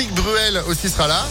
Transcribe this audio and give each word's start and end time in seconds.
Patrick 0.00 0.14
Bruel 0.14 0.62
aussi 0.66 0.88
sera 0.88 1.06
là. 1.06 1.26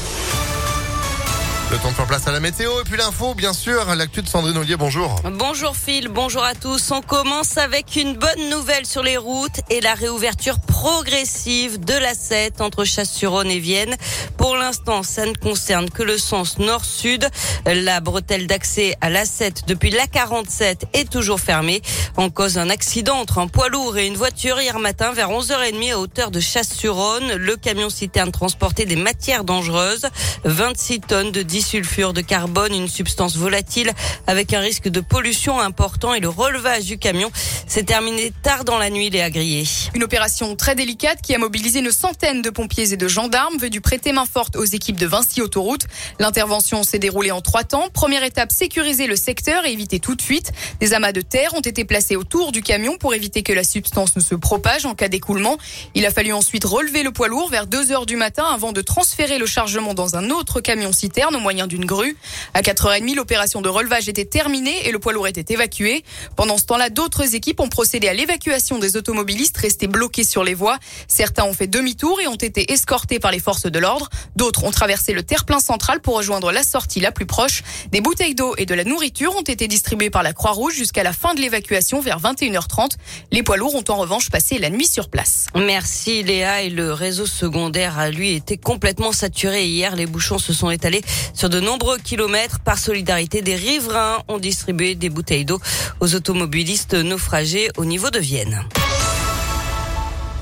Le 1.72 1.78
temps 1.78 1.90
de 1.90 1.94
faire 1.94 2.08
place 2.08 2.28
à 2.28 2.32
la 2.32 2.40
météo 2.40 2.72
et 2.82 2.84
puis 2.84 2.98
l'info, 2.98 3.36
bien 3.36 3.54
sûr, 3.54 3.94
l'actu 3.94 4.24
de 4.24 4.28
Sandrine 4.28 4.58
Ollier, 4.58 4.76
bonjour. 4.76 5.22
Bonjour 5.34 5.76
Phil, 5.76 6.08
bonjour 6.08 6.44
à 6.44 6.56
tous. 6.56 6.90
On 6.90 7.02
commence 7.04 7.60
avec 7.60 7.96
une 7.96 8.16
bonne 8.16 8.50
nouvelle 8.50 8.88
sur 8.88 9.04
les 9.04 9.18
routes 9.18 9.62
et 9.70 9.80
la 9.80 9.94
réouverture 9.94 10.60
progressive 10.62 11.80
de 11.80 11.94
la 11.94 12.16
7 12.16 12.62
entre 12.62 12.86
Chasse-sur-Rhône 12.86 13.52
et 13.52 13.60
Vienne. 13.60 13.96
Pour 14.36 14.56
l'instant, 14.56 15.04
ça 15.04 15.28
ne 15.28 15.34
concerne 15.34 15.92
que 15.92 16.02
le 16.02 16.18
sens 16.18 16.58
nord-sud. 16.58 17.30
La 17.68 18.00
bretelle 18.00 18.48
d'accès 18.48 18.96
à 19.00 19.12
la 19.12 19.26
7 19.26 19.66
depuis 19.68 19.92
la 19.92 20.08
47 20.08 20.88
est 20.94 21.08
toujours 21.08 21.40
fermée. 21.40 21.84
En 22.18 22.32
cause 22.32 22.56
d'un 22.56 22.72
accident 22.72 23.18
entre 23.18 23.38
un 23.38 23.48
poids 23.48 23.70
lourd 23.70 23.96
et 23.96 24.08
une 24.08 24.18
voiture 24.18 24.60
hier 24.60 24.80
matin 24.80 25.12
vers 25.12 25.30
11h30 25.30 25.94
à 25.94 26.00
hauteur 26.00 26.32
de 26.32 26.40
Chasse-sur-Rhône. 26.40 27.36
Le 27.36 27.56
camion 27.58 27.92
citerne 27.92 28.32
transportait 28.32 28.86
des 28.86 28.96
matières 28.96 29.44
dangereuses, 29.44 30.08
26 30.46 31.02
tonnes 31.02 31.32
de 31.32 31.44
sulfure 31.62 32.14
de 32.14 32.22
carbone, 32.22 32.74
une 32.74 32.88
substance 32.88 33.36
volatile 33.36 33.92
avec 34.28 34.54
un 34.54 34.60
risque 34.60 34.88
de 34.88 35.00
pollution 35.00 35.60
important 35.60 36.14
et 36.14 36.20
le 36.20 36.30
relevage 36.30 36.86
du 36.86 36.98
camion 36.98 37.32
s'est 37.70 37.84
terminé 37.84 38.34
tard 38.42 38.66
dans 38.66 38.80
la 38.80 38.90
nuit, 38.90 39.12
les 39.12 39.30
Grillé. 39.30 39.64
Une 39.94 40.04
opération 40.04 40.56
très 40.56 40.74
délicate 40.74 41.22
qui 41.22 41.36
a 41.36 41.38
mobilisé 41.38 41.82
une 41.82 41.92
centaine 41.92 42.42
de 42.42 42.50
pompiers 42.50 42.94
et 42.94 42.98
de 42.98 43.08
gendarmes 43.08 43.60
venus 43.60 43.80
prêter 43.80 44.12
main 44.12 44.26
forte 44.26 44.56
aux 44.56 44.66
équipes 44.66 44.98
de 44.98 45.06
Vinci 45.06 45.40
Autoroute. 45.40 45.84
L'intervention 46.18 46.82
s'est 46.82 46.98
déroulée 46.98 47.30
en 47.30 47.42
trois 47.42 47.64
temps. 47.64 47.90
Première 47.94 48.24
étape, 48.24 48.52
sécuriser 48.52 49.06
le 49.06 49.16
secteur 49.16 49.68
et 49.68 49.72
éviter 49.72 50.00
toute 50.00 50.24
fuite. 50.24 50.52
Des 50.80 50.96
amas 50.96 51.12
de 51.12 51.22
terre 51.22 51.54
ont 51.54 51.62
été 51.62 51.86
placés 51.86 52.16
autour 52.16 52.52
du 52.52 52.64
camion 52.64 52.98
pour 52.98 53.14
éviter 53.14 53.44
que 53.44 53.54
la 53.54 53.64
substance 53.64 54.16
ne 54.16 54.22
se 54.22 54.34
propage 54.34 54.88
en 54.88 54.96
cas 54.96 55.08
d'écoulement. 55.08 55.60
Il 55.94 56.08
a 56.08 56.12
fallu 56.12 56.34
ensuite 56.34 56.66
relever 56.66 57.04
le 57.04 57.12
poids 57.12 57.28
lourd 57.28 57.52
vers 57.52 57.68
2 57.68 57.92
heures 57.92 58.08
du 58.08 58.16
matin 58.16 58.46
avant 58.52 58.72
de 58.72 58.82
transférer 58.82 59.38
le 59.38 59.46
chargement 59.46 59.94
dans 59.94 60.16
un 60.16 60.32
autre 60.32 60.60
camion 60.60 60.92
citerne 60.92 61.36
au 61.36 61.40
moyen 61.40 61.68
d'une 61.68 61.86
grue. 61.86 62.18
À 62.56 62.62
4h30, 62.62 63.16
l'opération 63.16 63.62
de 63.62 63.70
relevage 63.70 64.10
était 64.10 64.26
terminée 64.26 64.88
et 64.88 64.92
le 64.92 64.98
poids 64.98 65.14
lourd 65.14 65.28
était 65.28 65.54
évacué. 65.54 66.04
Pendant 66.36 66.58
ce 66.58 66.66
temps-là, 66.66 66.90
d'autres 66.90 67.36
équipes 67.36 67.59
ont 67.60 67.70
procédé 67.70 68.08
à 68.08 68.14
l'évacuation 68.14 68.80
des 68.80 68.96
automobilistes 68.96 69.58
restés 69.58 69.88
bloqués 69.88 70.24
sur 70.24 70.44
les 70.44 70.54
voies. 70.54 70.78
Certains 71.08 71.44
ont 71.44 71.54
fait 71.54 71.68
demi-tour 71.68 72.22
et 72.22 72.28
ont 72.28 72.36
été 72.36 72.72
escortés 72.72 73.20
par 73.20 73.32
les 73.32 73.40
forces 73.40 73.66
de 73.66 73.80
l'ordre. 73.80 74.10
D'autres 74.36 74.64
ont 74.64 74.72
traversé 74.72 75.14
le 75.14 75.24
terre-plein 75.24 75.60
central 75.60 76.00
pour 76.00 76.16
rejoindre 76.16 76.52
la 76.52 76.64
sortie 76.64 77.00
la 77.00 77.12
plus 77.12 77.26
proche. 77.26 77.64
Des 77.92 78.02
bouteilles 78.02 78.36
d'eau 78.36 78.56
et 78.58 78.66
de 78.66 78.74
la 78.74 78.84
nourriture 78.84 79.36
ont 79.36 79.42
été 79.42 79.68
distribuées 79.68 80.10
par 80.10 80.24
la 80.24 80.34
Croix-Rouge 80.34 80.74
jusqu'à 80.74 81.04
la 81.04 81.14
fin 81.14 81.34
de 81.34 81.42
l'évacuation 81.42 82.00
vers 82.00 82.20
21h30. 82.20 82.92
Les 83.32 83.44
poids 83.44 83.58
lourds 83.58 83.76
ont 83.76 83.84
en 83.90 83.98
revanche 83.98 84.30
passé 84.30 84.58
la 84.58 84.70
nuit 84.70 84.88
sur 84.88 85.10
place. 85.10 85.48
Merci 85.56 86.24
Léa 86.24 86.62
et 86.62 86.70
le 86.70 86.94
réseau 86.94 87.26
secondaire 87.26 87.98
a 88.00 88.10
lui 88.10 88.32
été 88.32 88.58
complètement 88.58 89.12
saturé 89.12 89.66
hier. 89.66 89.96
Les 89.96 90.06
bouchons 90.06 90.40
se 90.40 90.54
sont 90.54 90.70
étalés 90.70 91.02
sur 91.34 91.50
de 91.50 91.60
nombreux 91.60 91.98
kilomètres. 91.98 92.60
Par 92.60 92.78
solidarité, 92.78 93.42
des 93.42 93.56
riverains 93.56 94.24
ont 94.28 94.38
distribué 94.38 94.96
des 94.96 95.10
bouteilles 95.10 95.46
d'eau 95.46 95.60
aux 96.00 96.16
automobilistes 96.16 96.94
naufragés 96.94 97.49
au 97.78 97.86
niveau 97.86 98.12
de 98.12 98.20
Vienne. 98.20 98.79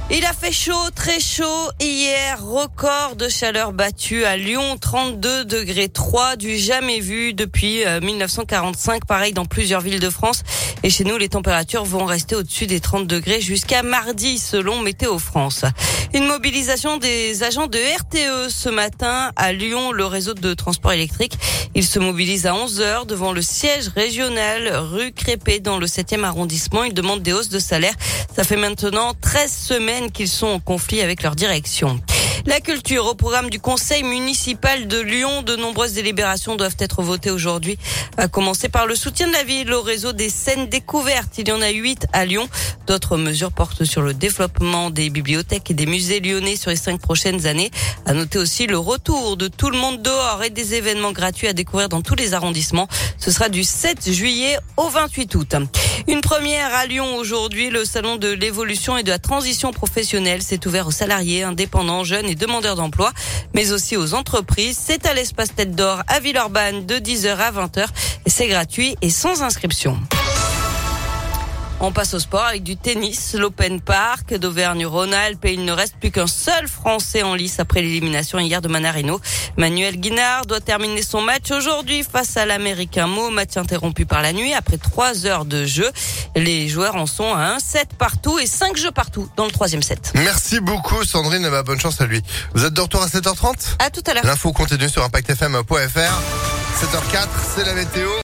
Il 0.10 0.24
a 0.24 0.32
fait 0.32 0.54
chaud, 0.54 0.90
très 0.96 1.20
chaud 1.20 1.70
hier. 1.82 2.42
Record 2.42 3.18
de 3.18 3.28
chaleur 3.28 3.74
battu 3.74 4.24
à 4.24 4.38
Lyon, 4.38 4.78
32 4.80 5.44
degrés 5.44 5.90
3 5.90 6.38
du 6.38 6.58
jamais 6.58 7.02
vu 7.02 7.34
depuis 7.34 7.84
1945. 8.02 8.96
Euh, 8.96 9.00
Pareil 9.06 9.34
dans 9.34 9.46
plusieurs 9.46 9.82
villes 9.82 10.00
de 10.00 10.10
France. 10.10 10.44
Et 10.84 10.90
chez 10.90 11.04
nous, 11.04 11.18
les 11.18 11.28
températures 11.28 11.84
vont 11.84 12.06
rester 12.06 12.36
au-dessus 12.36 12.68
des 12.68 12.80
30 12.80 13.06
degrés 13.06 13.42
jusqu'à 13.42 13.84
mardi, 13.84 14.38
selon 14.38 14.80
Météo 14.80 15.20
France. 15.20 15.66
Une 16.14 16.26
mobilisation 16.26 16.98
des 16.98 17.44
agents 17.44 17.68
de 17.68 17.78
RTE 17.78 18.50
ce 18.50 18.70
matin 18.70 19.32
à 19.36 19.52
Lyon, 19.52 19.92
le 19.92 20.06
réseau 20.06 20.34
de 20.34 20.54
transport 20.54 20.94
électrique. 20.94 21.38
Ils 21.76 21.86
se 21.86 22.00
mobilisent 22.00 22.48
à 22.48 22.56
11 22.56 22.80
heures 22.80 23.06
devant 23.06 23.34
le 23.34 23.42
siège 23.42 23.90
régional 23.90 24.70
rue 24.74 25.12
Crépé 25.12 25.60
dans 25.60 25.78
le 25.78 25.86
7e 25.86 26.24
arrondissement. 26.24 26.86
Ils 26.86 26.94
demandent 26.94 27.22
des 27.22 27.34
hausses 27.34 27.50
de 27.50 27.60
salaire. 27.60 27.94
Ça 28.34 28.44
fait 28.44 28.56
maintenant 28.56 29.14
13 29.20 29.52
qu'ils 30.06 30.28
sont 30.28 30.48
en 30.48 30.60
conflit 30.60 31.02
avec 31.02 31.24
leur 31.24 31.36
direction. 31.36 32.00
La 32.48 32.62
culture 32.62 33.06
au 33.08 33.14
programme 33.14 33.50
du 33.50 33.60
Conseil 33.60 34.04
municipal 34.04 34.88
de 34.88 35.02
Lyon. 35.02 35.42
De 35.42 35.58
nombreuses 35.58 35.92
délibérations 35.92 36.56
doivent 36.56 36.78
être 36.80 37.02
votées 37.02 37.30
aujourd'hui, 37.30 37.78
à 38.16 38.30
commencer 38.30 38.70
par 38.70 38.88
le 38.88 38.96
soutien 38.96 39.28
de 39.28 39.34
la 39.34 39.44
ville 39.44 39.74
au 39.74 39.82
réseau 39.82 40.14
des 40.14 40.30
scènes 40.30 40.68
découvertes. 40.68 41.38
Il 41.38 41.50
y 41.50 41.52
en 41.52 41.62
a 41.62 41.72
huit 41.72 42.08
à 42.14 42.24
Lyon. 42.24 42.48
D'autres 42.88 43.18
mesures 43.18 43.52
portent 43.52 43.84
sur 43.84 44.02
le 44.02 44.14
développement 44.14 44.92
des 44.92 45.10
bibliothèques 45.10 45.72
et 45.72 45.74
des 45.74 45.86
musées 45.86 46.22
lyonnais 46.22 46.56
sur 46.56 46.70
les 46.70 46.78
cinq 46.78 47.02
prochaines 47.02 47.48
années. 47.48 47.70
À 48.06 48.14
noter 48.14 48.40
aussi 48.40 48.66
le 48.66 48.78
retour 48.78 49.36
de 49.36 49.50
tout 49.50 49.70
le 49.70 49.78
monde 49.78 50.02
dehors 50.02 50.42
et 50.42 50.50
des 50.50 50.76
événements 50.76 51.12
gratuits 51.12 51.50
à 51.50 51.54
découvrir 51.54 51.90
dans 51.90 52.02
tous 52.02 52.16
les 52.16 52.34
arrondissements. 52.34 52.88
Ce 53.18 53.30
sera 53.30 53.50
du 53.50 53.66
7 53.66 54.10
juillet 54.10 54.58
au 54.78 54.88
28 54.88 55.36
août. 55.36 55.56
Une 56.08 56.22
première 56.22 56.74
à 56.74 56.86
Lyon 56.86 57.18
aujourd'hui. 57.18 57.70
Le 57.70 57.84
salon 57.84 58.16
de 58.16 58.30
l'évolution 58.30 58.96
et 58.96 59.04
de 59.04 59.10
la 59.10 59.20
transition 59.20 59.74
professionnelle 59.74 60.42
s'est 60.42 60.66
ouvert 60.66 60.88
aux 60.88 60.92
salariés, 60.92 61.44
indépendants, 61.44 62.06
jeunes 62.06 62.30
et 62.30 62.37
demandeurs 62.38 62.76
d'emploi, 62.76 63.12
mais 63.54 63.72
aussi 63.72 63.98
aux 63.98 64.14
entreprises. 64.14 64.78
C'est 64.80 65.06
à 65.06 65.14
l'espace 65.14 65.54
Tête 65.56 65.76
d'Or 65.76 66.02
à 66.08 66.20
Villeurbanne 66.20 66.86
de 66.86 66.96
10h 66.96 67.38
à 67.38 67.52
20h. 67.52 67.88
C'est 68.26 68.48
gratuit 68.48 68.96
et 69.02 69.10
sans 69.10 69.44
inscription. 69.44 69.98
On 71.80 71.92
passe 71.92 72.16
au 72.16 72.20
sport 72.20 72.44
avec 72.44 72.64
du 72.64 72.76
tennis, 72.76 73.36
l'Open 73.36 73.82
Park 73.82 74.34
d'Auvergne-Rhône-Alpes 74.34 75.46
et 75.46 75.54
il 75.54 75.64
ne 75.64 75.72
reste 75.72 75.96
plus 76.00 76.10
qu'un 76.10 76.26
seul 76.26 76.68
Français 76.68 77.22
en 77.22 77.36
lice 77.36 77.60
après 77.60 77.82
l'élimination 77.82 78.40
hier 78.40 78.64
de 78.64 78.68
Manarino. 78.68 79.22
Manuel 79.58 79.98
Guinard 79.98 80.48
doit 80.48 80.60
terminer 80.60 81.04
son 81.04 81.22
match 81.22 81.52
aujourd'hui 81.52 82.04
face 82.04 82.36
à 82.36 82.48
l'Américain 82.48 83.06
Mo, 83.06 83.30
match 83.30 83.58
interrompu 83.58 84.08
par 84.08 84.24
la 84.24 84.34
nuit 84.34 84.56
après 84.56 84.78
trois 84.78 85.28
heures 85.28 85.46
de 85.46 85.66
jeu. 85.66 85.90
Les 86.36 86.68
joueurs 86.68 86.96
en 86.96 87.06
sont 87.06 87.32
à 87.32 87.54
un 87.54 87.60
set 87.60 87.90
partout 87.96 88.40
et 88.40 88.48
cinq 88.48 88.76
jeux 88.76 88.92
partout 88.92 89.30
dans 89.36 89.46
le 89.46 89.52
troisième 89.52 89.84
set. 89.84 90.14
Merci 90.16 90.60
beaucoup 90.60 91.04
Sandrine, 91.04 91.48
bah, 91.48 91.62
bonne 91.62 91.80
chance 91.80 92.02
à 92.02 92.08
lui. 92.08 92.24
Vous 92.56 92.66
êtes 92.66 92.74
de 92.74 92.82
retour 92.82 93.04
à 93.04 93.08
7h30 93.08 93.76
À 93.78 93.92
tout 93.92 94.02
à 94.08 94.16
l'heure. 94.16 94.26
L'info 94.26 94.52
continue 94.52 94.90
sur 94.90 95.04
ImpactFM.fr. 95.04 96.22
7h04, 96.82 97.28
c'est 97.56 97.66
la 97.66 97.74
météo. 97.74 98.10